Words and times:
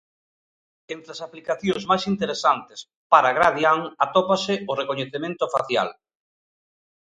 Entre 0.95 1.11
as 1.15 1.23
aplicacións 1.27 1.83
máis 1.89 2.03
interesantes 2.13 2.79
para 3.11 3.35
Gradiant 3.37 3.83
atópase 4.05 4.53
o 4.71 4.73
recoñecemento 4.81 5.43
facial. 5.55 5.89